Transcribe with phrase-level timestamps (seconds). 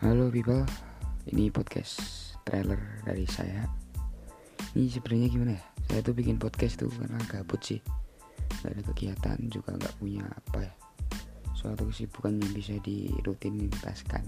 [0.00, 0.64] Halo people,
[1.28, 2.00] ini podcast
[2.48, 3.68] trailer dari saya.
[4.72, 5.64] Ini sebenarnya gimana ya?
[5.92, 7.84] Saya tuh bikin podcast tuh karena gabut sih,
[8.64, 10.72] Gak ada kegiatan juga nggak punya apa ya.
[11.52, 14.24] Suatu kesibukan yang bisa dirutinitaskan.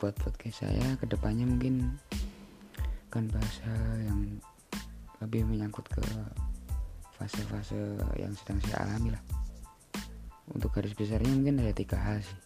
[0.00, 2.00] Buat podcast saya ke depannya mungkin
[3.12, 3.68] kan bahasa
[4.00, 4.40] yang
[5.20, 6.00] lebih menyangkut ke
[7.20, 9.20] fase-fase yang sedang saya alami lah.
[10.48, 12.40] Untuk garis besarnya mungkin ada tiga hal sih.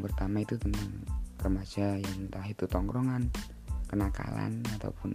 [0.00, 1.04] Yang pertama itu tentang
[1.46, 3.30] remaja yang entah itu tongkrongan
[3.86, 5.14] kenakalan ataupun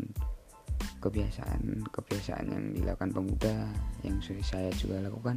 [1.03, 3.67] kebiasaan-kebiasaan yang dilakukan pemuda
[4.08, 5.36] yang sudah saya juga lakukan.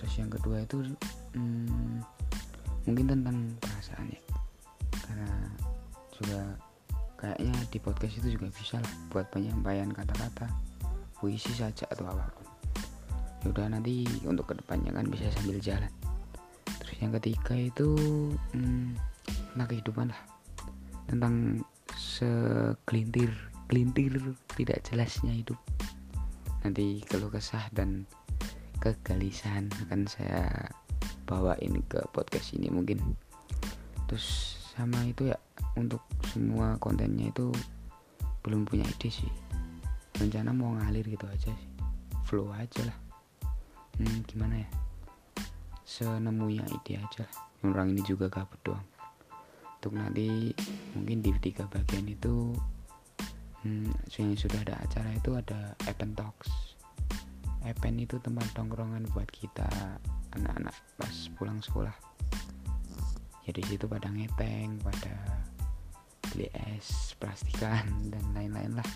[0.00, 0.80] Terus yang kedua itu
[1.36, 2.00] hmm,
[2.88, 4.22] mungkin tentang perasaan ya
[5.04, 5.30] karena
[6.16, 6.40] juga
[7.20, 10.48] kayaknya di podcast itu juga bisa lah buat penyampaian kata-kata
[11.20, 12.48] puisi saja atau apa pun.
[13.44, 15.92] Yaudah nanti untuk ke depannya kan bisa sambil jalan.
[16.64, 17.88] Terus yang ketiga itu
[18.56, 18.96] hmm,
[19.52, 20.20] tentang kehidupan lah.
[21.10, 21.64] Tentang
[21.98, 23.30] segelintir
[23.70, 24.18] gelintir
[24.58, 25.58] tidak jelasnya hidup.
[26.66, 28.02] Nanti kalau kesah dan
[28.82, 30.50] kegelisahan akan saya
[31.22, 32.98] bawain ke podcast ini mungkin.
[34.10, 35.38] Terus sama itu ya
[35.78, 36.02] untuk
[36.34, 37.54] semua kontennya itu
[38.42, 39.30] belum punya ide sih.
[40.18, 41.70] Rencana mau ngalir gitu aja sih.
[42.26, 42.98] Flow aja lah.
[44.02, 44.68] Hmm, gimana ya?
[45.86, 47.34] Senemunya ide aja lah.
[47.70, 48.89] Orang ini juga gabut doang
[49.80, 50.52] untuk nanti
[50.92, 52.52] mungkin di tiga bagian itu
[53.64, 56.76] hmm, yang sudah ada acara itu ada event talks.
[57.64, 59.64] Event itu tempat tongkrongan buat kita
[60.36, 61.96] anak-anak pas pulang sekolah.
[63.48, 65.16] Jadi ya situ pada ngeteng pada
[66.28, 68.88] beli es plastikan dan lain-lain lah.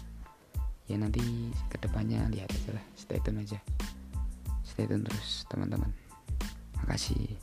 [0.84, 1.24] Ya nanti
[1.72, 3.56] ke depannya lihat aja lah stay tune aja.
[4.60, 5.96] Stay tune terus teman-teman.
[6.84, 7.40] Makasih